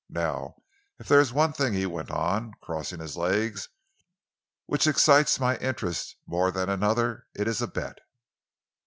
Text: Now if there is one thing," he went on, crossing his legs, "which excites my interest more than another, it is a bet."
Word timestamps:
Now 0.09 0.55
if 0.97 1.07
there 1.07 1.19
is 1.19 1.31
one 1.31 1.53
thing," 1.53 1.73
he 1.73 1.85
went 1.85 2.09
on, 2.09 2.55
crossing 2.59 2.99
his 2.99 3.15
legs, 3.15 3.69
"which 4.65 4.87
excites 4.87 5.39
my 5.39 5.57
interest 5.59 6.15
more 6.25 6.49
than 6.49 6.69
another, 6.69 7.27
it 7.35 7.47
is 7.47 7.61
a 7.61 7.67
bet." 7.67 7.99